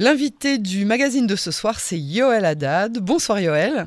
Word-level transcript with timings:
L'invité 0.00 0.56
du 0.56 0.86
magazine 0.86 1.26
de 1.26 1.36
ce 1.36 1.50
soir, 1.50 1.78
c'est 1.78 1.98
Yoël 1.98 2.46
Haddad. 2.46 3.00
Bonsoir 3.00 3.38
Yoël. 3.38 3.86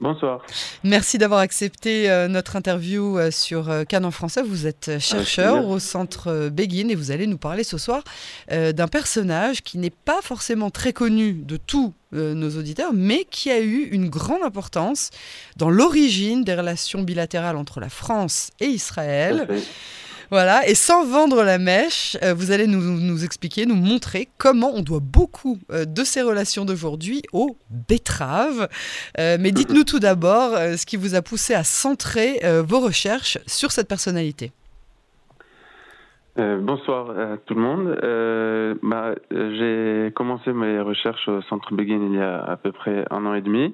Bonsoir. 0.00 0.44
Merci 0.82 1.16
d'avoir 1.16 1.38
accepté 1.38 2.10
euh, 2.10 2.26
notre 2.26 2.56
interview 2.56 3.16
euh, 3.16 3.30
sur 3.30 3.70
euh, 3.70 3.84
Canon 3.84 4.10
français. 4.10 4.42
Vous 4.42 4.66
êtes 4.66 4.98
chercheur 4.98 5.68
au 5.68 5.78
centre 5.78 6.48
Begin 6.48 6.88
et 6.88 6.96
vous 6.96 7.12
allez 7.12 7.28
nous 7.28 7.38
parler 7.38 7.62
ce 7.62 7.78
soir 7.78 8.02
d'un 8.50 8.88
personnage 8.88 9.62
qui 9.62 9.78
n'est 9.78 9.90
pas 9.90 10.22
forcément 10.22 10.70
très 10.70 10.92
connu 10.92 11.34
de 11.34 11.56
tous 11.56 11.94
nos 12.10 12.50
auditeurs, 12.58 12.92
mais 12.92 13.24
qui 13.24 13.52
a 13.52 13.60
eu 13.60 13.88
une 13.92 14.08
grande 14.08 14.42
importance 14.42 15.10
dans 15.56 15.70
l'origine 15.70 16.42
des 16.42 16.56
relations 16.56 17.02
bilatérales 17.02 17.56
entre 17.56 17.78
la 17.78 17.88
France 17.88 18.50
et 18.58 18.66
Israël. 18.66 19.46
Voilà, 20.34 20.68
et 20.68 20.74
sans 20.74 21.04
vendre 21.04 21.44
la 21.44 21.58
mèche, 21.58 22.16
euh, 22.24 22.34
vous 22.34 22.50
allez 22.50 22.66
nous, 22.66 23.24
expliquer, 23.24 23.66
nous 23.66 23.76
montrer 23.76 24.26
comment 24.36 24.72
on 24.74 24.82
doit 24.82 24.98
beaucoup 25.00 25.58
euh, 25.70 25.84
de 25.84 26.02
ces 26.02 26.22
relations 26.22 26.64
d'aujourd'hui 26.64 27.22
aux 27.32 27.56
betteraves. 27.70 28.68
Euh, 29.20 29.36
mais 29.38 29.52
dites-nous 29.52 29.84
tout 29.84 30.00
d'abord 30.00 30.50
ce 30.56 30.86
qui 30.86 30.96
vous 30.96 31.14
a 31.14 31.22
poussé 31.22 31.54
à 31.54 31.62
centrer 31.62 32.40
vos 32.66 32.80
recherches 32.80 33.38
sur 33.46 33.70
cette 33.70 33.86
personnalité. 33.86 34.50
bonsoir 36.36 37.10
à 37.10 37.36
tout 37.36 37.54
le 37.54 37.60
monde. 37.60 38.80
Bah, 38.82 39.14
j'ai 39.30 40.10
commencé 40.16 40.52
mes 40.52 40.80
recherches 40.80 41.28
au 41.28 41.42
Centre 41.42 41.72
Begin 41.72 42.08
il 42.10 42.16
y 42.18 42.20
a 42.20 42.42
à 42.42 42.56
peu 42.56 42.72
près 42.72 43.04
un 43.12 43.24
an 43.24 43.34
et 43.34 43.40
demi. 43.40 43.72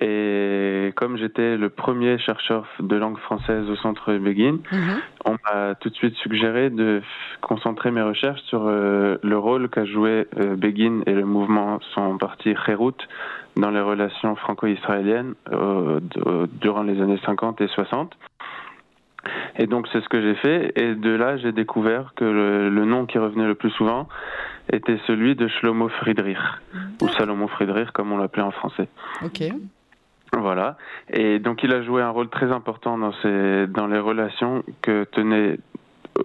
Et 0.00 0.92
comme 0.96 1.16
j'étais 1.16 1.56
le 1.56 1.68
premier 1.68 2.18
chercheur 2.18 2.66
de 2.80 2.96
langue 2.96 3.18
française 3.18 3.68
au 3.70 3.76
centre 3.76 4.12
Begin, 4.14 4.58
mhm. 4.72 5.00
on 5.24 5.32
m'a 5.32 5.74
tout 5.76 5.88
de 5.88 5.94
suite 5.94 6.16
suggéré 6.16 6.70
de 6.70 7.00
concentrer 7.40 7.90
mes 7.90 8.02
recherches 8.02 8.42
sur 8.42 8.66
euh, 8.66 9.16
le 9.22 9.38
rôle 9.38 9.68
qu'a 9.68 9.84
joué 9.84 10.26
euh, 10.38 10.56
Begin 10.56 11.02
et 11.06 11.12
le 11.12 11.24
mouvement 11.24 11.78
son 11.94 12.18
parti 12.18 12.54
Kherout 12.66 12.96
dans 13.56 13.70
les 13.70 13.80
relations 13.80 14.34
franco-israéliennes 14.34 15.34
euh, 15.52 16.00
durant 16.60 16.82
les 16.82 17.00
années 17.00 17.20
50 17.24 17.60
et 17.60 17.68
60. 17.68 18.16
Et 19.56 19.66
donc 19.66 19.86
c'est 19.92 20.02
ce 20.02 20.08
que 20.08 20.20
j'ai 20.20 20.34
fait. 20.34 20.72
Et 20.76 20.94
de 20.94 21.10
là, 21.10 21.36
j'ai 21.36 21.52
découvert 21.52 22.12
que 22.16 22.24
le, 22.24 22.68
le, 22.68 22.84
nom 22.84 23.06
qui 23.06 23.18
revenait 23.18 23.46
le 23.46 23.54
plus 23.54 23.70
souvent 23.70 24.08
était 24.72 24.98
celui 25.06 25.34
de 25.34 25.48
Shlomo 25.48 25.88
Friedrich, 25.88 26.38
ou 27.00 27.08
Salomon 27.08 27.48
Friedrich 27.48 27.90
comme 27.92 28.12
on 28.12 28.18
l'appelait 28.18 28.42
en 28.42 28.50
français. 28.50 28.88
Ok. 29.24 29.42
Voilà. 30.40 30.76
Et 31.10 31.38
donc 31.38 31.62
il 31.62 31.72
a 31.72 31.82
joué 31.82 32.02
un 32.02 32.10
rôle 32.10 32.28
très 32.28 32.50
important 32.50 32.98
dans, 32.98 33.12
dans 33.68 33.86
les 33.86 33.98
relations 33.98 34.62
que 34.82 35.04
tenait 35.04 35.58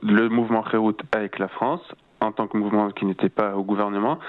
le 0.03 0.29
mouvement 0.29 0.61
Kherout 0.61 0.97
avec 1.11 1.39
la 1.39 1.47
France, 1.47 1.81
en 2.21 2.31
tant 2.31 2.47
que 2.47 2.57
mouvement 2.57 2.89
qui 2.91 3.05
n'était 3.05 3.29
pas 3.29 3.55
au 3.55 3.63
gouvernement, 3.63 4.19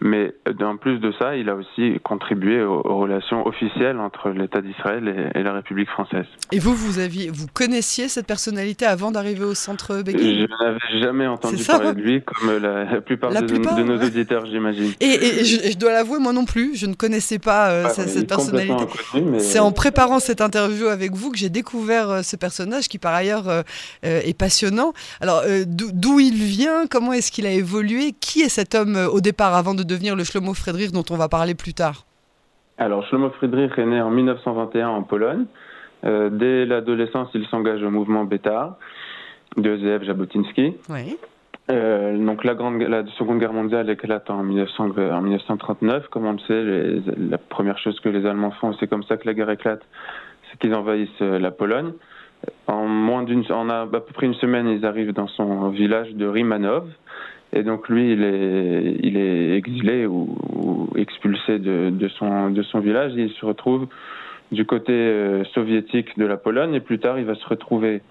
mais 0.00 0.32
en 0.60 0.76
plus 0.76 0.98
de 0.98 1.12
ça, 1.18 1.36
il 1.36 1.48
a 1.48 1.56
aussi 1.56 1.98
contribué 2.04 2.62
aux, 2.62 2.82
relations 2.82 3.46
officielles 3.46 3.98
entre 3.98 4.30
l'État 4.30 4.60
d'Israël 4.60 5.30
et, 5.34 5.42
la 5.42 5.52
République 5.52 5.88
française. 5.88 6.26
Et 6.52 6.58
vous, 6.58 6.74
vous 6.74 6.98
aviez, 6.98 7.30
vous 7.30 7.46
connaissiez 7.52 8.08
cette 8.08 8.26
personnalité 8.26 8.86
avant 8.86 9.10
d'arriver 9.10 9.44
au 9.44 9.54
centre 9.54 10.02
Begin 10.02 10.18
Je 10.18 10.64
n'avais 10.64 11.00
jamais 11.00 11.26
entendu 11.26 11.62
parler 11.64 11.94
de 11.94 12.00
lui, 12.00 12.22
comme 12.22 12.58
la, 12.60 13.00
plupart, 13.00 13.30
de, 13.30 13.82
nos 13.82 14.02
auditeurs, 14.02 14.46
j'imagine. 14.46 14.92
Et, 15.00 15.44
je, 15.44 15.76
dois 15.76 15.92
l'avouer, 15.92 16.18
moi 16.18 16.32
non 16.32 16.44
plus, 16.44 16.76
je 16.76 16.86
ne 16.86 16.94
connaissais 16.94 17.38
pas 17.38 17.70
euh, 17.70 17.84
ah, 17.86 17.90
cette, 17.90 18.28
personnalité. 18.28 18.84
C'est 19.38 19.58
en 19.58 19.72
préparant 19.72 20.18
cette 20.18 20.40
interview 20.40 20.86
avec 20.86 21.12
vous 21.14 21.30
que 21.30 21.38
j'ai 21.38 21.50
découvert 21.50 22.10
euh, 22.10 22.22
ce 22.22 22.36
personnage 22.36 22.88
qui, 22.88 22.98
par 22.98 23.14
ailleurs, 23.14 23.48
euh, 23.48 23.62
est 24.02 24.36
passionnant. 24.36 24.92
Alors, 25.20 25.42
d'où 25.66 26.20
il 26.20 26.34
vient? 26.34 26.86
Comment 26.88 27.12
est-ce 27.12 27.32
qu'il 27.32 27.37
a 27.46 27.52
évolué 27.52 28.12
Qui 28.20 28.40
est 28.40 28.48
cet 28.48 28.74
homme 28.74 28.96
au 29.12 29.20
départ, 29.20 29.54
avant 29.54 29.74
de 29.74 29.82
devenir 29.82 30.16
le 30.16 30.24
Shlomo 30.24 30.54
Friedrich 30.54 30.92
dont 30.92 31.04
on 31.10 31.16
va 31.16 31.28
parler 31.28 31.54
plus 31.54 31.74
tard? 31.74 32.04
Alors, 32.78 33.04
Shlomo 33.06 33.30
Friedrich 33.30 33.72
est 33.76 33.86
né 33.86 34.00
en 34.00 34.10
1921 34.10 34.88
en 34.88 35.02
Pologne. 35.02 35.46
Euh, 36.04 36.30
dès 36.30 36.64
l'adolescence, 36.64 37.28
il 37.34 37.46
s'engage 37.46 37.82
au 37.82 37.90
mouvement 37.90 38.24
Bétard 38.24 38.76
de 39.56 39.76
Zev 39.78 40.04
Jabotinsky. 40.04 40.76
Oui. 40.88 41.16
Euh, 41.70 42.16
donc 42.24 42.44
la, 42.44 42.54
grande, 42.54 42.80
la 42.80 43.04
Seconde 43.18 43.40
Guerre 43.40 43.52
mondiale 43.52 43.90
éclate 43.90 44.30
en, 44.30 44.42
1900, 44.42 44.90
en 44.96 45.20
1939. 45.20 46.08
Comme 46.08 46.26
on 46.26 46.32
le 46.32 46.38
sait, 46.46 47.12
la 47.16 47.38
première 47.38 47.78
chose 47.78 47.98
que 48.00 48.08
les 48.08 48.24
Allemands 48.26 48.52
font, 48.52 48.72
c'est 48.80 48.86
comme 48.86 49.02
ça 49.02 49.16
que 49.16 49.26
la 49.26 49.34
guerre 49.34 49.50
éclate, 49.50 49.82
c'est 50.50 50.58
qu'ils 50.58 50.74
envahissent 50.74 51.10
euh, 51.20 51.38
la 51.38 51.50
Pologne. 51.50 51.92
En 52.68 52.86
moins 52.86 53.24
d'une, 53.24 53.44
en 53.50 53.68
à 53.68 53.86
peu 53.86 54.00
près 54.00 54.26
une 54.26 54.34
semaine, 54.34 54.68
ils 54.68 54.86
arrivent 54.86 55.12
dans 55.12 55.26
son 55.26 55.70
village 55.70 56.14
de 56.14 56.26
Rimanov. 56.26 56.88
Et 57.52 57.62
donc 57.62 57.88
lui, 57.88 58.12
il 58.12 58.22
est, 58.22 58.96
il 59.02 59.16
est 59.16 59.56
exilé 59.56 60.06
ou, 60.06 60.88
expulsé 60.96 61.58
de, 61.58 61.90
de, 61.90 62.08
son, 62.08 62.50
de 62.50 62.62
son 62.62 62.80
village. 62.80 63.12
il 63.16 63.30
se 63.30 63.46
retrouve 63.46 63.88
du 64.52 64.64
côté 64.64 64.92
euh, 64.92 65.44
soviétique 65.54 66.18
de 66.18 66.24
la 66.24 66.36
Pologne 66.36 66.74
et 66.74 66.80
plus 66.80 66.98
tard, 66.98 67.18
il 67.18 67.24
va 67.24 67.34
se 67.34 67.46
retrouver 67.46 68.02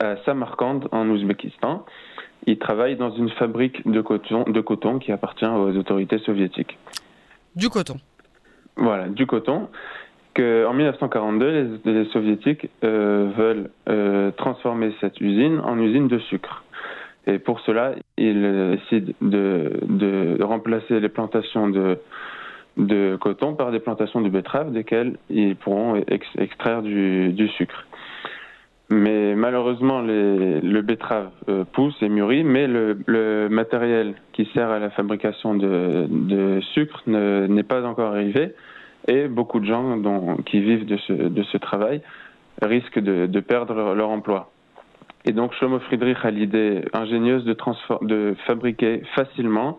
à 0.00 0.16
Samarkand 0.24 0.80
en 0.92 1.08
Ouzbékistan. 1.08 1.84
Il 2.46 2.58
travaille 2.58 2.96
dans 2.96 3.10
une 3.10 3.28
fabrique 3.30 3.86
de 3.86 4.00
coton, 4.00 4.44
de 4.44 4.60
coton 4.60 4.98
qui 4.98 5.12
appartient 5.12 5.44
aux 5.44 5.76
autorités 5.76 6.18
soviétiques. 6.20 6.78
Du 7.56 7.68
coton. 7.68 7.96
Voilà, 8.76 9.08
du 9.08 9.26
coton. 9.26 9.68
Que, 10.34 10.64
en 10.66 10.72
1942, 10.72 11.80
les, 11.84 12.04
soviétiques 12.06 12.68
euh, 12.84 13.30
veulent 13.36 13.70
euh, 13.88 14.30
transformer 14.30 14.94
cette 15.00 15.20
usine 15.20 15.58
en 15.60 15.78
usine 15.78 16.06
de 16.06 16.18
sucre. 16.18 16.62
Et 17.28 17.38
pour 17.38 17.60
cela, 17.60 17.94
ils 18.16 18.78
décident 18.90 19.12
de, 19.20 20.42
remplacer 20.42 20.98
les 20.98 21.10
plantations 21.10 21.68
de, 21.68 23.16
coton 23.20 23.54
par 23.54 23.70
des 23.70 23.80
plantations 23.80 24.22
de 24.22 24.30
betteraves, 24.30 24.72
desquelles 24.72 25.18
ils 25.28 25.54
pourront 25.54 26.02
extraire 26.38 26.82
du, 26.82 27.48
sucre. 27.58 27.84
Mais 28.90 29.34
malheureusement, 29.34 30.00
le 30.00 30.80
betterave 30.80 31.28
euh, 31.50 31.64
pousse 31.70 31.94
et 32.00 32.08
mûrit, 32.08 32.44
mais 32.44 32.66
le, 32.66 33.48
matériel 33.50 34.14
qui 34.32 34.48
sert 34.54 34.70
à 34.70 34.78
la 34.78 34.88
fabrication 34.88 35.54
de, 35.54 36.60
sucre 36.72 37.02
n'est 37.06 37.62
pas 37.62 37.84
encore 37.84 38.12
arrivé, 38.12 38.54
et 39.06 39.28
beaucoup 39.28 39.60
de 39.60 39.66
gens 39.66 39.98
dont, 39.98 40.38
qui 40.46 40.60
vivent 40.60 40.86
de 40.86 40.96
ce, 41.42 41.56
travail 41.58 42.00
risquent 42.62 43.00
de 43.00 43.40
perdre 43.40 43.94
leur 43.94 44.08
emploi. 44.08 44.50
Et 45.28 45.32
donc 45.32 45.52
Shlomo 45.52 45.78
Friedrich 45.80 46.16
a 46.24 46.30
l'idée 46.30 46.80
ingénieuse 46.94 47.44
de, 47.44 47.54
de 48.06 48.34
fabriquer 48.46 49.02
facilement 49.14 49.78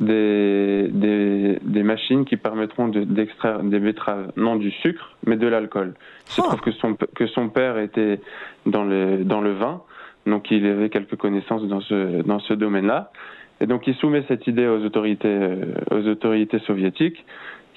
des, 0.00 0.88
des, 0.90 1.58
des, 1.60 1.82
machines 1.82 2.24
qui 2.24 2.38
permettront 2.38 2.88
d'extraire 2.88 3.62
des 3.62 3.80
betteraves, 3.80 4.32
non 4.36 4.56
du 4.56 4.70
sucre, 4.70 5.14
mais 5.26 5.36
de 5.36 5.46
l'alcool. 5.46 5.92
Il 6.28 6.32
se 6.32 6.40
oh. 6.40 6.44
trouve 6.44 6.60
que 6.60 6.70
son, 6.72 6.94
que 6.94 7.26
son 7.26 7.50
père 7.50 7.76
était 7.76 8.18
dans 8.64 8.84
le, 8.84 9.24
dans 9.24 9.42
le 9.42 9.52
vin, 9.52 9.82
donc 10.24 10.50
il 10.50 10.64
avait 10.64 10.88
quelques 10.88 11.16
connaissances 11.16 11.64
dans 11.64 11.82
ce, 11.82 12.22
dans 12.22 12.38
ce 12.38 12.54
domaine-là. 12.54 13.12
Et 13.60 13.66
donc 13.66 13.86
il 13.86 13.94
soumet 13.96 14.24
cette 14.26 14.46
idée 14.46 14.66
aux 14.66 14.82
autorités, 14.86 15.28
euh, 15.28 15.74
aux 15.90 16.08
autorités 16.08 16.60
soviétiques 16.60 17.26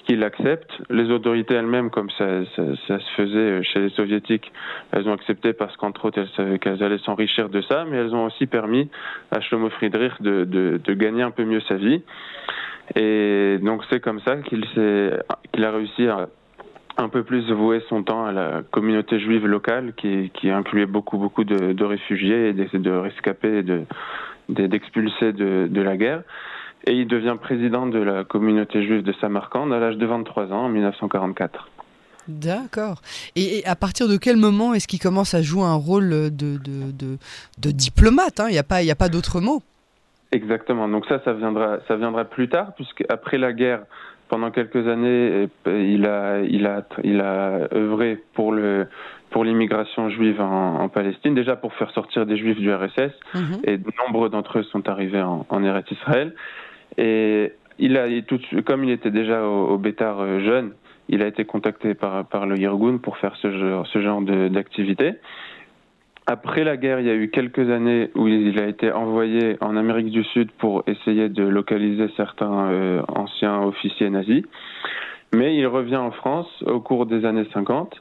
qu'il 0.04 0.24
accepte. 0.24 0.70
Les 0.90 1.10
autorités 1.10 1.54
elles-mêmes, 1.54 1.90
comme 1.90 2.10
ça, 2.10 2.44
ça, 2.56 2.98
se 2.98 3.10
faisait 3.16 3.62
chez 3.62 3.80
les 3.80 3.90
soviétiques, 3.90 4.52
elles 4.92 5.08
ont 5.08 5.12
accepté 5.12 5.52
parce 5.52 5.76
qu'entre 5.76 6.06
autres, 6.06 6.18
elles 6.18 6.28
savaient 6.36 6.58
qu'elles 6.58 6.82
allaient 6.82 6.98
s'enrichir 6.98 7.48
de 7.48 7.62
ça, 7.62 7.84
mais 7.88 7.96
elles 7.96 8.14
ont 8.14 8.26
aussi 8.26 8.46
permis 8.46 8.90
à 9.30 9.40
Shlomo 9.40 9.70
Friedrich 9.70 10.20
de, 10.20 10.44
de, 10.44 10.80
de 10.82 10.94
gagner 10.94 11.22
un 11.22 11.30
peu 11.30 11.44
mieux 11.44 11.60
sa 11.62 11.76
vie. 11.76 12.02
Et 12.96 13.58
donc 13.62 13.82
c'est 13.90 14.00
comme 14.00 14.20
ça 14.20 14.36
qu'il 14.38 15.64
a 15.64 15.70
réussi 15.70 16.08
à 16.08 16.28
un 16.98 17.08
peu 17.08 17.22
plus 17.22 17.50
vouer 17.50 17.80
son 17.88 18.02
temps 18.02 18.26
à 18.26 18.32
la 18.32 18.62
communauté 18.70 19.18
juive 19.18 19.46
locale 19.46 19.94
qui, 19.96 20.30
qui 20.34 20.50
incluait 20.50 20.86
beaucoup 20.86 21.16
beaucoup 21.16 21.44
de, 21.44 21.72
de 21.72 21.84
réfugiés 21.84 22.48
et 22.48 22.52
de, 22.52 22.90
rescapés 22.90 23.58
et 23.58 23.62
de 23.62 23.82
d'expulsés 24.48 25.32
de, 25.32 25.68
de 25.70 25.82
la 25.82 25.96
guerre 25.96 26.22
et 26.84 26.92
il 26.92 27.06
devient 27.06 27.36
président 27.40 27.86
de 27.86 27.98
la 27.98 28.24
communauté 28.24 28.84
juive 28.84 29.02
de 29.02 29.12
Samarkand 29.20 29.70
à 29.70 29.78
l'âge 29.78 29.96
de 29.96 30.06
23 30.06 30.52
ans 30.52 30.64
en 30.64 30.68
1944. 30.68 31.68
D'accord. 32.28 33.02
Et, 33.34 33.62
à 33.66 33.74
partir 33.74 34.08
de 34.08 34.16
quel 34.16 34.36
moment 34.36 34.74
est-ce 34.74 34.86
qu'il 34.86 35.00
commence 35.00 35.34
à 35.34 35.42
jouer 35.42 35.64
un 35.64 35.74
rôle 35.74 36.10
de, 36.10 36.28
de, 36.30 36.92
de, 36.92 37.18
de 37.58 37.70
diplomate 37.70 38.38
hein? 38.40 38.46
Il 38.48 38.52
n'y 38.52 38.58
a 38.58 38.62
pas, 38.62 38.76
a 38.76 38.94
pas 38.94 39.08
d'autre 39.08 39.40
mot. 39.40 39.62
Exactement. 40.30 40.88
Donc 40.88 41.06
ça, 41.06 41.20
ça 41.24 41.32
viendra, 41.32 41.78
ça 41.88 41.96
viendra 41.96 42.24
plus 42.24 42.48
tard, 42.48 42.74
puisque 42.74 43.04
après 43.08 43.38
la 43.38 43.52
guerre, 43.52 43.82
pendant 44.28 44.50
quelques 44.50 44.88
années, 44.88 45.48
il 45.66 46.06
a, 46.06 46.40
il 46.40 46.66
a, 46.66 46.86
il 47.04 47.20
a 47.20 47.68
œuvré 47.74 48.22
pour 48.32 48.52
le, 48.52 48.86
pour 49.30 49.44
l'immigration 49.44 50.08
juive 50.08 50.40
en, 50.40 50.88
Palestine, 50.88 51.34
déjà 51.34 51.56
pour 51.56 51.74
faire 51.74 51.90
sortir 51.90 52.24
des 52.24 52.38
juifs 52.38 52.58
du 52.58 52.72
RSS, 52.72 53.12
mhm. 53.34 53.60
et 53.64 53.78
nombreux 54.06 54.30
d'entre 54.30 54.60
eux 54.60 54.62
sont 54.64 54.88
arrivés 54.88 55.20
en, 55.20 55.44
en 55.50 55.64
Eretz 55.64 55.90
Israël. 55.90 56.34
Et 56.98 57.52
comme 58.64 58.84
il 58.84 58.90
était 58.90 59.10
déjà 59.10 59.44
au, 59.46 59.68
au 59.68 59.78
Bétar 59.78 60.20
euh, 60.20 60.40
jeune, 60.40 60.72
il 61.08 61.22
a 61.22 61.26
été 61.26 61.44
contacté 61.44 61.94
par, 61.94 62.46
le 62.46 62.56
Yirgun 62.58 62.98
pour 62.98 63.18
faire 63.18 63.36
ce 63.36 63.50
genre, 63.50 63.86
ce 63.86 64.48
d'activité. 64.50 65.14
après 66.26 66.64
la 66.64 66.76
guerre, 66.76 67.00
il 67.00 67.06
y 67.06 67.10
a 67.10 67.14
eu 67.14 67.28
quelques 67.28 67.70
années 67.70 68.10
où 68.14 68.28
il 68.28 68.58
a 68.58 68.66
été 68.66 68.92
envoyé 68.92 69.56
en 69.60 69.76
Amérique 69.76 70.10
du 70.10 70.24
Sud 70.24 70.50
pour 70.52 70.84
essayer 70.86 71.28
de 71.28 71.42
localiser 71.42 72.08
certains 72.16 72.70
euh, 72.70 73.02
anciens 73.08 73.60
officiers 73.62 74.10
nazis. 74.10 74.44
Mais 75.34 75.56
il 75.56 75.66
revient 75.66 75.96
en 75.96 76.12
France 76.12 76.62
au 76.66 76.80
cours 76.80 77.06
des 77.06 77.24
années 77.24 77.46
50 77.52 78.00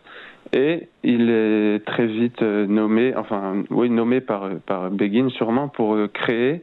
et 0.54 0.88
il 1.04 1.30
est 1.30 1.86
très 1.86 2.06
vite 2.06 2.42
euh, 2.42 2.68
nommé, 2.68 3.16
enfin, 3.16 3.64
oui, 3.70 3.90
nommé 3.90 4.22
par, 4.22 4.50
Begin 4.92 5.30
sûrement 5.30 5.70
pour 5.70 5.98
créer 6.14 6.62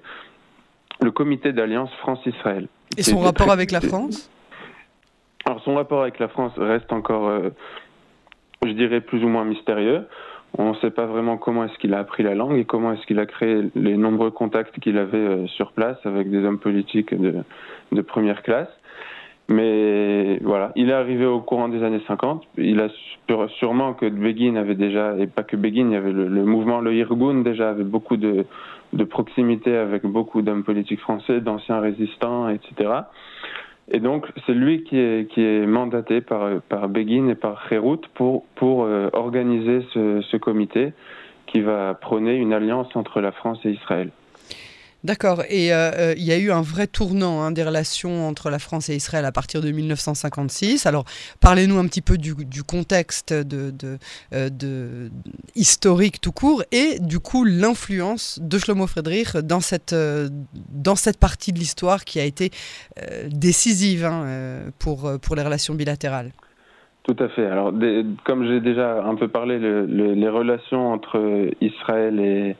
le 1.00 1.10
comité 1.10 1.52
d'alliance 1.52 1.90
France-Israël. 2.00 2.68
Et 2.96 3.02
son 3.02 3.18
rapport 3.20 3.50
avec 3.50 3.70
la 3.70 3.80
France? 3.80 4.30
Alors 5.46 5.62
son 5.62 5.74
rapport 5.74 6.02
avec 6.02 6.18
la 6.18 6.28
France 6.28 6.52
reste 6.56 6.92
encore, 6.92 7.30
je 8.64 8.72
dirais, 8.72 9.00
plus 9.00 9.24
ou 9.24 9.28
moins 9.28 9.44
mystérieux. 9.44 10.04
On 10.56 10.70
ne 10.70 10.76
sait 10.76 10.90
pas 10.90 11.06
vraiment 11.06 11.36
comment 11.36 11.64
est-ce 11.64 11.78
qu'il 11.78 11.92
a 11.92 11.98
appris 11.98 12.22
la 12.22 12.34
langue 12.34 12.56
et 12.56 12.64
comment 12.64 12.92
est-ce 12.92 13.06
qu'il 13.06 13.18
a 13.18 13.26
créé 13.26 13.64
les 13.74 13.96
nombreux 13.96 14.30
contacts 14.30 14.78
qu'il 14.80 14.96
avait 14.96 15.18
euh, 15.18 15.46
sur 15.46 15.72
place 15.72 15.98
avec 16.04 16.30
des 16.30 16.42
hommes 16.44 16.58
politiques 16.58 17.14
de, 17.14 17.34
de, 17.92 18.00
première 18.00 18.42
classe. 18.42 18.68
Mais 19.50 20.38
voilà, 20.42 20.72
il 20.74 20.90
est 20.90 20.94
arrivé 20.94 21.26
au 21.26 21.40
courant 21.40 21.68
des 21.68 21.82
années 21.82 22.02
50. 22.06 22.44
Il 22.56 22.80
a 22.80 22.88
sûrement 23.58 23.94
que 23.94 24.06
Begin 24.06 24.56
avait 24.56 24.74
déjà, 24.74 25.16
et 25.18 25.26
pas 25.26 25.42
que 25.42 25.56
Begin, 25.56 25.88
il 25.88 25.92
y 25.92 25.96
avait 25.96 26.12
le, 26.12 26.44
mouvement 26.44 26.80
Le 26.80 26.94
Irgun 26.94 27.42
déjà 27.42 27.70
avait 27.70 27.84
beaucoup 27.84 28.16
de, 28.16 28.44
de 28.92 29.04
proximité 29.04 29.76
avec 29.76 30.04
beaucoup 30.04 30.42
d'hommes 30.42 30.64
politiques 30.64 31.00
français, 31.00 31.40
d'anciens 31.40 31.80
résistants, 31.80 32.48
etc. 32.48 32.90
Et 33.90 34.00
donc, 34.00 34.26
c'est 34.46 34.54
lui 34.54 34.84
qui 34.84 34.98
est, 34.98 35.30
qui 35.30 35.42
est 35.42 35.66
mandaté 35.66 36.20
par, 36.20 36.60
par 36.68 36.88
Begin 36.88 37.28
et 37.28 37.34
par 37.34 37.68
Kherout 37.68 38.02
pour, 38.14 38.44
pour 38.54 38.84
euh, 38.84 39.08
organiser 39.12 39.84
ce, 39.94 40.20
ce 40.20 40.36
comité 40.36 40.92
qui 41.46 41.60
va 41.60 41.94
prôner 41.94 42.34
une 42.36 42.52
alliance 42.52 42.94
entre 42.94 43.20
la 43.20 43.32
France 43.32 43.58
et 43.64 43.70
Israël. 43.70 44.10
D'accord. 45.04 45.42
Et 45.48 45.72
euh, 45.72 45.90
euh, 45.96 46.14
il 46.16 46.24
y 46.24 46.32
a 46.32 46.38
eu 46.38 46.50
un 46.50 46.60
vrai 46.60 46.88
tournant 46.88 47.40
hein, 47.40 47.52
des 47.52 47.62
relations 47.62 48.26
entre 48.26 48.50
la 48.50 48.58
France 48.58 48.88
et 48.88 48.96
Israël 48.96 49.24
à 49.24 49.30
partir 49.30 49.60
de 49.60 49.70
1956. 49.70 50.86
Alors, 50.86 51.04
parlez-nous 51.40 51.78
un 51.78 51.86
petit 51.86 52.02
peu 52.02 52.18
du, 52.18 52.34
contexte 52.64 53.32
euh, 53.32 55.08
historique 55.54 56.20
tout 56.20 56.32
court 56.32 56.64
et 56.72 56.98
du 56.98 57.20
coup 57.20 57.44
l'influence 57.44 58.40
de 58.42 58.58
Shlomo 58.58 58.88
Friedrich 58.88 59.36
dans 59.36 59.60
cette, 59.60 59.94
partie 61.20 61.52
de 61.52 61.58
l'histoire 61.58 62.04
qui 62.04 62.18
a 62.18 62.24
été 62.24 62.50
décisive 63.28 64.04
hein, 64.04 64.62
pour, 64.80 65.12
pour 65.22 65.36
les 65.36 65.42
relations 65.42 65.74
bilatérales. 65.74 66.32
Tout 67.04 67.16
à 67.20 67.28
fait. 67.28 67.46
Alors, 67.46 67.72
comme 68.24 68.46
j'ai 68.46 68.60
déjà 68.60 69.02
un 69.04 69.14
peu 69.14 69.28
parlé, 69.28 69.58
les 69.58 70.28
relations 70.28 70.92
entre 70.92 71.50
Israël 71.60 72.18
et, 72.20 72.56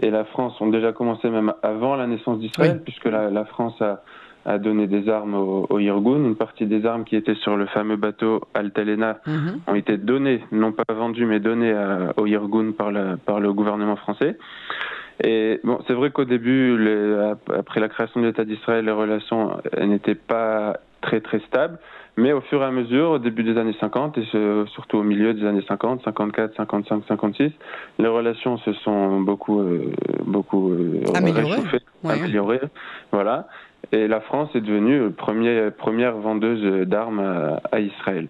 et 0.00 0.10
la 0.10 0.24
France 0.24 0.60
ont 0.60 0.68
déjà 0.68 0.92
commencé 0.92 1.28
même 1.28 1.52
avant 1.62 1.96
la 1.96 2.06
naissance 2.06 2.38
d'Israël, 2.38 2.80
puisque 2.84 3.06
la, 3.06 3.44
France 3.44 3.80
a, 3.80 4.02
a, 4.44 4.58
donné 4.58 4.86
des 4.86 5.08
armes 5.08 5.34
au, 5.34 5.66
au, 5.68 5.78
Irgun. 5.78 6.24
Une 6.24 6.36
partie 6.36 6.66
des 6.66 6.86
armes 6.86 7.04
qui 7.04 7.16
étaient 7.16 7.34
sur 7.36 7.56
le 7.56 7.66
fameux 7.66 7.96
bateau 7.96 8.40
Altalena 8.54 9.18
mhm. 9.26 9.60
ont 9.66 9.74
été 9.74 9.96
données, 9.96 10.42
non 10.52 10.72
pas 10.72 10.84
vendues, 10.92 11.26
mais 11.26 11.40
données 11.40 11.74
au 12.16 12.26
Irgun 12.26 12.72
par, 12.72 12.92
par 13.24 13.40
le 13.40 13.52
gouvernement 13.52 13.96
français. 13.96 14.36
Et 15.24 15.60
bon, 15.64 15.80
c'est 15.86 15.94
vrai 15.94 16.10
qu'au 16.10 16.24
début, 16.24 16.78
les, 16.78 17.32
après 17.56 17.80
la 17.80 17.88
création 17.88 18.20
de 18.20 18.26
l'État 18.26 18.44
d'Israël, 18.44 18.84
les 18.84 18.92
relations 18.92 19.56
n'étaient 19.80 20.14
pas 20.14 20.78
très 21.00 21.20
très 21.20 21.40
stables. 21.40 21.78
Mais 22.18 22.32
au 22.32 22.40
fur 22.40 22.60
et 22.62 22.64
à 22.64 22.72
mesure, 22.72 23.10
au 23.10 23.18
début 23.20 23.44
des 23.44 23.56
années 23.58 23.76
50 23.78 24.18
et 24.18 24.24
surtout 24.74 24.98
au 24.98 25.04
milieu 25.04 25.34
des 25.34 25.46
années 25.46 25.62
50, 25.68 26.02
54, 26.02 26.56
55, 26.56 27.04
56, 27.06 27.52
les 28.00 28.08
relations 28.08 28.58
se 28.58 28.72
sont 28.72 29.20
beaucoup, 29.20 29.60
euh, 29.60 29.92
beaucoup 30.26 30.72
euh, 30.72 31.00
améliorées. 31.14 31.60
améliorées. 32.02 32.60
Voilà. 33.12 33.46
Et 33.92 34.08
la 34.08 34.20
France 34.20 34.50
est 34.56 34.60
devenue 34.60 35.10
première, 35.12 35.72
première 35.72 36.16
vendeuse 36.16 36.88
d'armes 36.88 37.20
à, 37.70 37.78
Israël. 37.78 38.26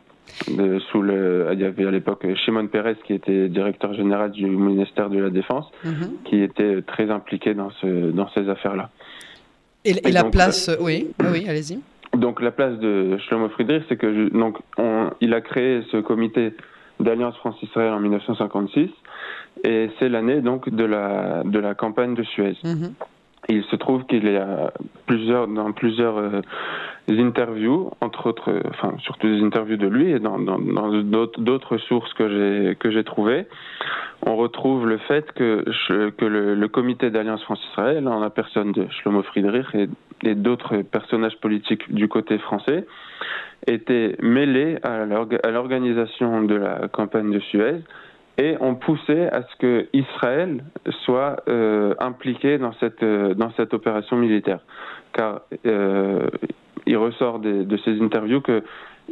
De, 0.49 0.79
sous 0.91 1.01
le, 1.01 1.49
il 1.55 1.61
y 1.61 1.65
avait 1.65 1.87
à 1.87 1.91
l'époque 1.91 2.27
Shimon 2.45 2.67
Peres 2.67 2.97
qui 3.07 3.15
était 3.15 3.49
directeur 3.49 3.95
général 3.95 4.33
du 4.33 4.45
ministère 4.45 5.09
de 5.09 5.19
la 5.19 5.31
Défense, 5.31 5.65
mhm. 5.83 6.11
qui 6.27 6.43
était 6.43 6.83
très 6.83 7.11
impliqué 7.11 7.55
dans, 7.55 7.71
ce, 7.81 8.11
dans 8.11 8.29
ces 8.35 8.51
affaires-là. 8.51 8.91
Et, 9.87 9.95
la 10.11 10.25
place, 10.25 10.71
oui, 10.79 11.09
oui, 11.21 11.47
allez-y. 11.49 11.79
Donc 12.19 12.43
la 12.43 12.51
place 12.51 12.79
de 12.79 13.17
Shlomo 13.19 13.49
Friedrich, 13.51 13.85
c'est 13.89 13.97
que 13.97 14.29
donc 14.37 14.59
il 15.21 15.35
a 15.35 15.41
créé 15.41 15.83
ce 15.91 15.99
comité 15.99 16.53
d'alliance 17.01 17.37
France-Israël 17.37 17.93
en 17.93 18.01
1956 18.01 18.91
et 19.65 19.91
c'est 19.99 20.09
l'année 20.09 20.41
donc 20.41 20.69
de 20.69 20.85
la 20.85 21.43
de 21.45 21.59
la 21.59 21.75
campagne 21.75 22.15
de 22.15 22.25
Suez. 22.25 22.57
Mhm. 22.65 22.95
Il 23.49 23.65
se 23.65 23.77
trouve 23.77 24.05
qu'il 24.07 24.31
y 24.31 24.37
a 24.37 24.73
plusieurs 25.07 25.47
dans 25.47 25.73
plusieurs 25.73 26.19
euh, 26.19 26.41
interviews, 27.09 27.91
entre 28.01 28.27
autres, 28.27 28.53
enfin 28.69 28.95
surtout 28.99 29.29
des 29.29 29.41
interviews 29.41 29.77
de 29.77 29.87
lui 29.87 30.11
et 30.11 30.19
dans 30.19 30.39
d'autres 30.39 31.79
sources 31.79 32.13
que 32.15 32.29
j'ai 32.29 32.75
que 32.75 32.91
j'ai 32.91 33.05
trouvées, 33.05 33.47
on 34.27 34.37
retrouve 34.37 34.89
le 34.89 34.99
fait 34.99 35.31
que 35.33 35.65
que 36.11 36.25
le, 36.25 36.57
le 36.57 36.69
comité 36.69 37.11
d'alliance 37.11 37.43
France-Israël, 37.45 38.09
en 38.09 38.19
la 38.19 38.31
personne 38.31 38.73
de 38.73 38.87
Shlomo 38.91 39.23
Friedrich 39.23 39.67
et 39.75 39.89
et 40.25 40.35
d'autres 40.35 40.83
personnages 40.83 41.39
politiques 41.41 41.93
du 41.93 42.09
côté 42.09 42.39
français 42.39 42.87
étaient 43.67 44.17
mêlés 44.21 44.79
à 44.83 45.05
l'organisation 45.51 46.43
de 46.43 46.55
la 46.55 46.89
campagne 46.89 47.31
de 47.31 47.41
Suez 47.41 47.83
et 48.39 48.57
ont 48.61 48.77
poussé 48.77 49.27
à 49.27 49.43
ce 49.43 49.57
que 49.59 49.89
Israël 49.93 50.63
soit 51.05 51.43
euh, 51.49 51.95
impliqué 51.99 52.57
dans 52.59 52.73
cette 52.75 53.03
euh, 53.03 53.35
dans 53.35 53.51
cette 53.57 53.75
opération 53.75 54.17
militaire, 54.17 54.61
car 55.13 55.43
euh, 55.67 56.29
il 56.87 56.97
ressort 56.97 57.41
de 57.41 57.77
ces 57.85 58.01
interviews 58.01 58.41
que 58.41 58.63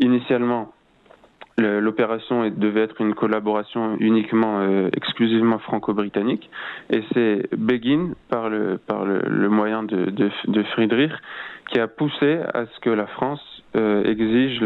initialement 0.00 0.72
L'opération 1.58 2.50
devait 2.50 2.82
être 2.82 3.00
une 3.00 3.14
collaboration 3.14 3.96
uniquement, 3.98 4.60
euh, 4.60 4.90
exclusivement 4.94 5.58
franco-britannique, 5.58 6.50
et 6.90 7.02
c'est 7.14 7.48
Begin, 7.56 8.10
par 8.28 8.50
le, 8.50 8.76
par 8.76 9.06
le, 9.06 9.48
moyen 9.48 9.82
de, 9.82 10.10
de, 10.10 10.62
Friedrich, 10.74 11.12
qui 11.70 11.80
a 11.80 11.88
poussé 11.88 12.40
à 12.52 12.66
ce 12.66 12.80
que 12.80 12.90
la 12.90 13.06
France 13.06 13.40
euh, 13.74 14.04
exige 14.04 14.60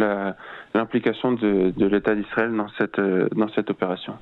l'implication 0.74 1.32
de, 1.32 1.72
de 1.76 1.86
l'État 1.86 2.16
d'Israël 2.16 2.54
dans 2.56 2.68
cette, 2.76 2.98
euh, 2.98 3.28
dans 3.36 3.48
cette 3.50 3.70
opération. 3.70 4.14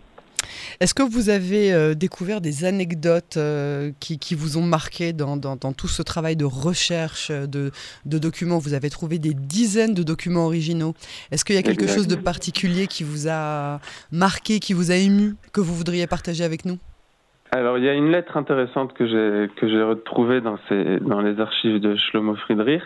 Est-ce 0.80 0.94
que 0.94 1.02
vous 1.02 1.30
avez 1.30 1.72
euh, 1.72 1.94
découvert 1.94 2.40
des 2.40 2.64
anecdotes 2.64 3.36
euh, 3.36 3.90
qui, 4.00 4.34
vous 4.34 4.58
ont 4.58 4.62
marqué 4.62 5.12
dans, 5.12 5.38
tout 5.76 5.88
ce 5.88 6.02
travail 6.02 6.36
de 6.36 6.44
recherche 6.44 7.30
de, 7.30 7.70
documents? 8.04 8.58
Vous 8.58 8.74
avez 8.74 8.90
trouvé 8.90 9.18
des 9.18 9.34
dizaines 9.34 9.94
de 9.94 10.02
documents 10.02 10.46
originaux. 10.46 10.94
Est-ce 11.30 11.44
qu'il 11.44 11.56
y 11.56 11.58
a 11.58 11.62
quelque 11.62 11.86
chose 11.86 12.08
de 12.08 12.16
particulier 12.16 12.86
qui 12.86 13.04
vous 13.04 13.28
a 13.28 13.80
marqué, 14.12 14.60
qui 14.60 14.72
vous 14.72 14.90
a 14.90 14.96
ému, 14.96 15.34
que 15.52 15.60
vous 15.60 15.74
voudriez 15.74 16.06
partager 16.06 16.44
avec 16.44 16.64
nous? 16.64 16.78
Alors, 17.50 17.78
il 17.78 17.84
y 17.84 17.88
a 17.88 17.94
une 17.94 18.10
lettre 18.10 18.36
intéressante 18.36 18.92
que 18.92 19.06
j'ai 19.06 19.48
que 19.56 19.68
j'ai 19.68 19.82
retrouvée 19.82 20.42
dans 20.42 20.58
ces 20.68 21.00
dans 21.00 21.20
les 21.20 21.40
archives 21.40 21.80
de 21.80 21.96
Shlomo 21.96 22.34
Friedrich. 22.34 22.82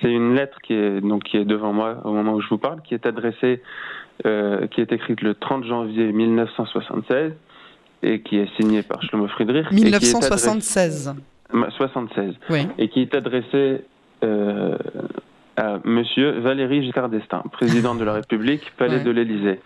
C'est 0.00 0.10
une 0.10 0.34
lettre 0.34 0.58
qui 0.62 0.72
est 0.72 1.00
donc 1.02 1.24
qui 1.24 1.36
est 1.36 1.44
devant 1.44 1.74
moi 1.74 2.00
au 2.04 2.12
moment 2.12 2.34
où 2.34 2.40
je 2.40 2.48
vous 2.48 2.58
parle, 2.58 2.80
qui 2.82 2.94
est 2.94 3.04
adressée 3.04 3.60
euh, 4.26 4.66
qui 4.66 4.80
est 4.80 4.92
écrite 4.92 5.22
le 5.22 5.34
30 5.34 5.64
janvier 5.64 6.12
1976 6.12 7.34
et 8.02 8.20
qui 8.20 8.38
est 8.38 8.48
signée 8.56 8.82
par 8.82 9.00
Shlomo 9.02 9.28
Friedrich. 9.28 9.70
1976. 9.70 11.14
76. 11.70 12.34
Oui. 12.50 12.66
Et 12.78 12.88
qui 12.88 13.00
est 13.00 13.14
adressée 13.14 13.84
euh, 14.24 14.76
à 15.56 15.78
Monsieur 15.84 16.40
Valéry 16.40 16.82
Giscard 16.82 17.10
d'Estaing, 17.10 17.44
président 17.52 17.94
de 17.94 18.02
la 18.02 18.14
République, 18.14 18.72
palais 18.76 19.00
de 19.04 19.10
l'Élysée. 19.12 19.60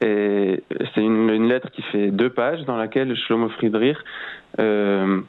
Et 0.00 0.62
c'est 0.94 1.02
une, 1.02 1.46
lettre 1.46 1.70
qui 1.70 1.82
fait 1.82 2.10
deux 2.10 2.30
pages 2.30 2.64
dans 2.64 2.76
laquelle 2.76 3.14
Shlomo 3.16 3.50
Friedrich 3.50 3.98
euh, 4.60 5.20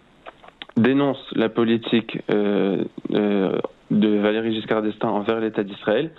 dénonce 0.77 1.25
la 1.34 1.50
politique 1.50 2.19
de 2.29 3.67
Valéry 3.89 4.55
Giscard 4.55 4.81
d'Estaing 4.81 5.10
envers 5.10 5.41
l'État 5.41 5.63
d'Israël 5.63 6.12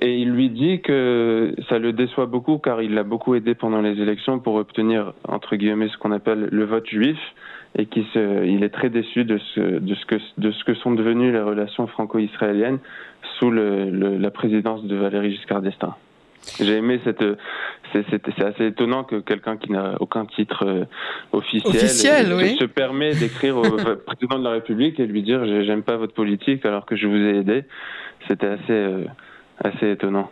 et 0.00 0.18
il 0.18 0.30
lui 0.30 0.50
dit 0.50 0.80
que 0.80 1.54
ça 1.68 1.78
le 1.78 1.92
déçoit 1.92 2.26
beaucoup 2.26 2.58
car 2.58 2.82
il 2.82 2.94
l'a 2.94 3.02
beaucoup 3.02 3.34
aidé 3.34 3.54
pendant 3.54 3.80
les 3.80 4.00
élections 4.00 4.38
pour 4.38 4.54
obtenir, 4.54 5.12
entre 5.28 5.56
guillemets, 5.56 5.88
ce 5.88 5.96
qu'on 5.98 6.12
appelle 6.12 6.48
le 6.50 6.64
vote 6.64 6.86
juif 6.86 7.18
et 7.78 7.86
qu'il 7.86 8.04
il 8.14 8.64
est 8.64 8.72
très 8.72 8.90
déçu 8.90 9.24
de 9.24 9.38
ce, 9.54 9.60
de, 9.60 9.94
ce 9.94 10.06
que, 10.06 10.16
de 10.38 10.50
ce 10.50 10.64
que 10.64 10.74
sont 10.74 10.92
devenues 10.92 11.32
les 11.32 11.40
relations 11.40 11.86
franco-israéliennes 11.86 12.78
sous 13.38 13.50
le, 13.50 13.90
la 14.18 14.30
présidence 14.30 14.84
de 14.84 14.96
Valéry 14.96 15.32
Giscard 15.32 15.62
d'Estaing. 15.62 15.94
J'ai 16.60 16.76
aimé 16.76 17.00
cette. 17.04 17.24
C'est 17.92 18.42
assez 18.42 18.66
étonnant 18.66 19.04
que 19.04 19.16
quelqu'un 19.16 19.56
qui 19.56 19.72
n'a 19.72 19.94
aucun 20.00 20.26
titre 20.26 20.64
euh, 20.64 20.84
officiel, 21.32 22.26
se 22.58 22.64
permet 22.64 23.14
d'écrire 23.14 23.56
au 23.56 23.62
président 24.06 24.38
de 24.38 24.44
la 24.44 24.50
République 24.50 25.00
et 25.00 25.06
lui 25.06 25.22
dire 25.22 25.44
j'aime 25.64 25.82
pas 25.82 25.96
votre 25.96 26.12
politique 26.14 26.64
alors 26.66 26.86
que 26.86 26.94
je 26.94 27.06
vous 27.06 27.16
ai 27.16 27.38
aidé. 27.38 27.64
C'était 28.28 28.48
assez. 28.48 29.06
Euh, 29.64 29.68
assez 29.68 29.90
étonnant. 29.90 30.30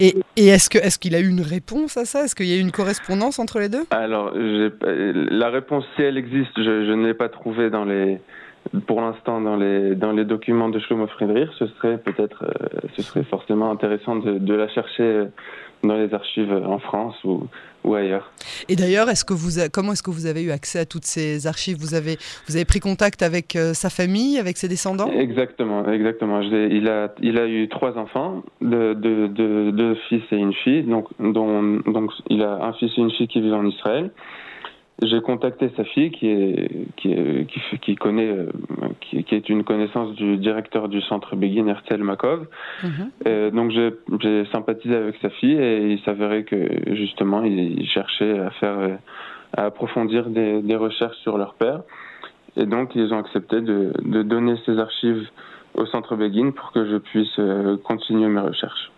Et, 0.00 0.14
est-ce 0.36 0.68
que 0.68 0.78
est-ce 0.78 0.98
qu'il 0.98 1.14
a 1.14 1.20
eu 1.20 1.28
une 1.28 1.40
réponse 1.40 1.96
à 1.96 2.04
ça? 2.04 2.24
Est-ce 2.24 2.34
qu'il 2.34 2.46
y 2.46 2.54
a 2.54 2.56
eu 2.56 2.60
une 2.60 2.72
correspondance 2.72 3.38
entre 3.38 3.58
les 3.60 3.68
deux? 3.68 3.84
Alors, 3.90 4.32
la 4.34 5.50
réponse, 5.50 5.84
si 5.96 6.02
elle 6.02 6.18
existe, 6.18 6.52
je, 6.56 6.92
ne 6.92 7.06
l'ai 7.06 7.14
pas 7.14 7.28
trouvée 7.28 7.70
dans 7.70 7.84
les 7.84 8.20
pour 8.86 9.02
l'instant 9.02 9.42
dans 9.42 9.56
les 9.56 9.94
dans 9.94 10.12
les 10.12 10.24
documents 10.24 10.68
de 10.68 10.78
Shlomo 10.78 11.06
Friedrich. 11.06 11.50
Ce 11.58 11.66
serait 11.66 11.98
peut-être, 11.98 12.44
ce 12.96 13.02
serait 13.02 13.24
forcément 13.24 13.70
intéressant 13.70 14.16
de, 14.16 14.38
de 14.38 14.54
la 14.54 14.68
chercher 14.68 15.28
dans 15.84 15.96
les 15.96 16.12
archives 16.12 16.52
en 16.52 16.78
France 16.78 17.16
ou, 17.24 17.46
ou 17.84 17.94
ailleurs. 17.94 18.32
Et 18.68 18.76
d'ailleurs, 18.76 19.08
est-ce 19.08 19.24
que 19.24 19.34
vous 19.34 19.60
comment 19.72 19.92
est-ce 19.92 20.02
que 20.02 20.10
vous 20.10 20.26
avez 20.26 20.42
eu 20.42 20.50
accès 20.50 20.78
à 20.80 20.86
toutes 20.86 21.04
ces 21.04 21.46
archives? 21.46 21.76
Vous 21.78 21.94
avez 21.94 22.16
vous 22.46 22.56
avez 22.56 22.64
pris 22.64 22.80
contact 22.80 23.22
avec 23.22 23.56
euh, 23.56 23.74
sa 23.74 23.90
famille, 23.90 24.38
avec 24.38 24.56
ses 24.56 24.68
descendants? 24.68 25.10
Exactement, 25.10 25.88
exactement. 25.90 26.40
Il 26.40 26.88
a 26.88 27.14
il 27.22 27.38
a 27.38 27.46
eu 27.46 27.68
trois 27.68 27.96
enfants, 27.98 28.42
deux, 28.60 28.94
deux 28.94 29.94
fils 30.08 30.22
et 30.32 30.36
une 30.36 30.54
fille. 30.54 30.82
Donc 30.82 31.08
dont, 31.20 31.80
donc 31.86 32.10
il 32.30 32.42
a 32.42 32.64
un 32.64 32.72
fils 32.72 32.90
et 32.96 33.00
une 33.00 33.10
fille 33.10 33.28
qui 33.28 33.40
vivent 33.40 33.54
en 33.54 33.66
Israël. 33.66 34.10
J'ai 35.02 35.20
contacté 35.20 35.70
sa 35.76 35.84
fille 35.84 36.10
qui 36.12 36.28
est 36.28 36.86
qui, 36.96 37.12
est, 37.12 37.46
qui, 37.50 37.78
qui 37.80 37.94
connaît 37.96 38.28
euh, 38.28 38.50
qui, 39.00 39.24
qui, 39.24 39.34
est 39.34 39.48
une 39.48 39.64
connaissance 39.64 40.14
du 40.14 40.36
directeur 40.36 40.88
du 40.88 41.00
centre 41.02 41.34
Begin 41.36 41.66
Herzl 41.66 42.02
Makov. 42.02 42.46
Mhm. 42.82 43.50
donc 43.50 43.72
j'ai 43.72 44.44
sympathisé 44.52 44.94
avec 44.94 45.16
sa 45.20 45.30
fille 45.30 45.58
et 45.58 45.92
il 45.92 46.00
s'avérait 46.02 46.44
que 46.44 46.94
justement 46.94 47.42
il, 47.42 47.86
cherchait 47.88 48.38
à 48.38 48.50
faire 48.50 48.98
à 49.56 49.66
approfondir 49.66 50.30
des, 50.30 50.62
des, 50.62 50.76
recherches 50.76 51.16
sur 51.18 51.38
leur 51.38 51.54
père 51.54 51.82
et 52.56 52.66
donc 52.66 52.94
ils 52.94 53.12
ont 53.12 53.18
accepté 53.18 53.60
de, 53.60 53.92
de 54.02 54.22
donner 54.22 54.54
ces 54.64 54.78
archives 54.78 55.28
au 55.74 55.86
centre 55.86 56.16
Begin 56.16 56.52
pour 56.52 56.72
que 56.72 56.84
je 56.86 56.96
puisse 56.96 57.38
euh, 57.38 57.76
continuer 57.78 58.28
mes 58.28 58.40
recherches. 58.40 58.90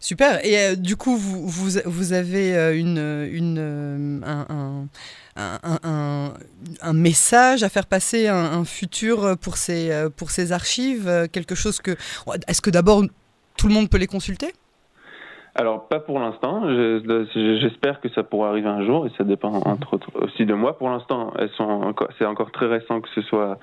Super. 0.00 0.44
Et 0.44 0.58
euh, 0.58 0.76
du 0.76 0.96
coup, 0.96 1.16
vous, 1.16 1.46
vous, 1.46 1.80
vous 1.84 2.12
avez 2.12 2.54
une, 2.78 2.98
une, 3.32 4.22
un, 4.24 4.88
un, 5.36 6.32
un, 6.82 6.92
message 6.92 7.62
à 7.62 7.68
faire 7.68 7.86
passer, 7.86 8.28
un, 8.28 8.64
futur 8.64 9.36
pour 9.40 9.56
ces, 9.56 10.08
pour 10.16 10.30
ces 10.30 10.52
archives 10.52 11.28
Quelque 11.32 11.54
chose 11.54 11.80
que. 11.80 11.92
Est-ce 12.46 12.62
que 12.62 12.70
d'abord 12.70 13.02
tout 13.56 13.68
le 13.68 13.74
monde 13.74 13.90
peut 13.90 13.98
les 13.98 14.06
consulter? 14.06 14.52
Alors 15.58 15.88
pas 15.88 15.98
pour 15.98 16.20
l'instant. 16.20 16.62
J'espère 17.34 18.00
que 18.00 18.08
ça 18.10 18.22
pourra 18.22 18.50
arriver 18.50 18.68
un 18.68 18.86
jour 18.86 19.06
et 19.06 19.10
ça 19.18 19.24
dépend 19.24 19.52
entre 19.64 19.94
autres 19.94 20.10
aussi 20.14 20.46
de 20.46 20.54
moi. 20.54 20.78
Pour 20.78 20.88
l'instant, 20.88 21.32
elles 21.36 21.50
sont 21.56 21.92
c'est 22.16 22.24
encore 22.26 22.52
très 22.52 22.66
récent 22.66 23.00
que 23.00 23.08
ce 23.12 23.22
soit 23.22 23.58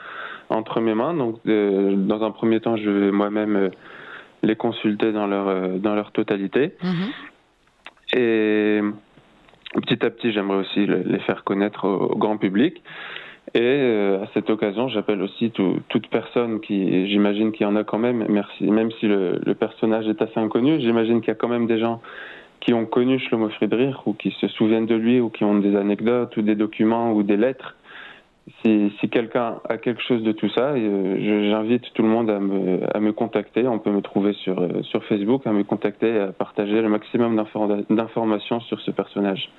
entre 0.50 0.82
mes 0.82 0.94
mains. 0.94 1.14
Donc 1.14 1.40
euh, 1.48 1.96
dans 1.96 2.22
un 2.24 2.32
premier 2.32 2.60
temps, 2.60 2.76
je 2.76 2.90
vais 2.90 3.12
moi-même 3.12 3.56
euh, 3.56 3.70
les 4.44 4.56
consulter 4.56 5.12
dans 5.12 5.28
leur 5.28 5.48
euh, 5.48 5.78
dans 5.78 5.96
leur 5.96 6.12
totalité. 6.12 6.74
Mm-hmm. 6.84 8.18
Et 8.18 8.82
petit 9.74 10.06
à 10.06 10.10
petit, 10.10 10.32
j'aimerais 10.32 10.60
aussi 10.60 10.86
les 10.86 11.20
faire 11.20 11.44
connaître 11.44 11.86
au, 11.88 12.16
grand 12.16 12.38
public. 12.38 12.82
Et 13.54 13.62
euh, 13.62 14.24
à 14.24 14.28
cette 14.34 14.50
occasion, 14.50 14.90
j'appelle 14.90 15.22
aussi 15.22 15.52
toute 15.52 16.08
personne 16.10 16.60
qui, 16.60 17.08
j'imagine 17.08 17.52
qu'il 17.52 17.66
y 17.66 17.70
en 17.70 17.76
a 17.76 17.84
quand 17.84 18.00
même, 18.00 18.26
merci, 18.28 18.66
même 18.66 18.92
si 19.00 19.08
le, 19.08 19.40
personnage 19.58 20.08
est 20.08 20.22
assez 20.22 20.40
inconnu, 20.40 20.80
j'imagine 20.82 21.22
qu'il 21.22 21.30
y 21.30 21.32
a 21.32 21.36
quand 21.36 21.48
même 21.48 21.68
des 21.68 21.80
gens 21.80 22.02
qui 22.60 22.74
ont 22.74 22.86
connu 22.86 23.20
Shlomo 23.20 23.50
Friedrich 23.50 23.96
ou 24.08 24.14
qui 24.14 24.32
se 24.42 24.48
souviennent 24.48 24.88
de 24.88 24.96
lui 24.96 25.20
ou 25.20 25.30
qui 25.30 25.44
ont 25.44 25.60
des 25.60 25.76
anecdotes 25.76 26.36
ou 26.38 26.42
des 26.42 26.56
documents 26.56 27.14
ou 27.14 27.22
des 27.22 27.38
lettres 27.38 27.76
si, 28.62 28.94
si 29.00 29.10
quelqu'un 29.10 29.60
a 29.68 29.78
quelque 29.78 30.02
chose 30.04 30.24
de 30.24 30.32
tout 30.32 30.50
ça, 30.50 30.74
euh, 30.74 31.50
j'invite 31.50 31.92
tout 31.94 32.04
le 32.04 32.10
monde 32.10 32.30
à 32.30 32.40
me, 32.40 32.80
à 32.96 33.00
me 33.00 33.12
contacter. 33.12 33.68
On 33.68 33.80
peut 33.80 33.92
me 33.92 34.02
trouver 34.02 34.34
sur, 34.34 34.60
euh, 34.60 34.84
sur 34.84 35.04
Facebook, 35.06 35.48
à 35.48 35.52
me 35.52 35.64
contacter, 35.64 36.20
à 36.20 36.28
partager 36.28 36.82
le 36.82 36.90
maximum 36.90 37.36
d'informations 37.90 38.60
sur 38.62 38.80
ce 38.82 38.92
personnage 38.92 39.50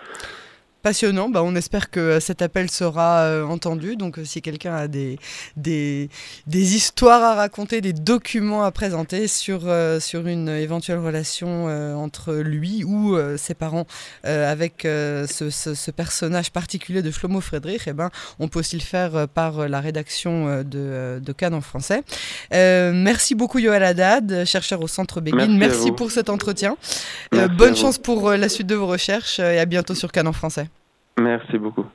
passionnant. 0.87 1.29
Bah, 1.29 1.43
on 1.43 1.57
espère 1.57 1.91
que 1.91 2.21
cet 2.21 2.43
appel 2.43 2.71
sera 2.71 3.23
euh, 3.23 3.45
entendu. 3.45 3.97
Donc, 3.97 4.21
euh, 4.21 4.25
si 4.25 4.41
quelqu'un 4.41 4.77
a 4.77 4.87
des, 4.87 5.19
des, 5.57 6.09
des, 6.47 6.77
histoires 6.77 7.25
à 7.25 7.35
raconter, 7.35 7.81
des 7.81 7.93
documents 7.93 8.63
à 8.63 8.71
présenter 8.71 9.27
sur, 9.27 9.63
euh, 9.65 9.99
sur 9.99 10.29
une 10.29 10.49
éventuelle 10.49 11.01
relation 11.01 11.67
entre 11.97 12.35
lui 12.35 12.85
ou 12.85 13.19
ses 13.37 13.55
parents 13.55 13.87
avec 14.23 14.83
ce, 14.83 15.51
ce, 15.51 15.91
personnage 15.91 16.53
particulier 16.53 17.03
de 17.03 17.11
Shlomo 17.11 17.41
Friedrich, 17.41 17.83
eh 17.87 17.93
ben, 17.93 18.11
on 18.39 18.47
peut 18.47 18.61
aussi 18.61 18.77
le 18.77 18.83
faire 18.83 19.27
par 19.27 19.69
la 19.69 19.81
rédaction 19.81 20.63
de, 20.63 21.21
de 21.21 21.33
Cannes 21.33 21.55
en 21.55 21.61
français. 21.61 22.03
merci 22.53 23.35
beaucoup, 23.35 23.59
Yoel 23.59 23.83
Haddad, 23.83 24.45
chercheur 24.45 24.81
au 24.83 24.89
Centre 24.89 25.21
Béguin. 25.21 25.49
Merci, 25.49 25.91
pour 25.91 26.13
cet 26.13 26.29
entretien. 26.29 26.77
bonne 27.33 27.77
chance 27.77 27.99
pour 27.99 28.31
la 28.31 28.49
suite 28.49 28.69
de 28.69 28.77
vos 28.77 28.87
recherches 28.87 29.41
et 29.41 29.59
à 29.59 29.65
bientôt 29.65 29.95
sur 29.95 30.13
Cannes 30.13 30.29
en 30.29 30.33
français. 30.33 30.69
Merci 31.19 31.59
beaucoup. 31.59 31.87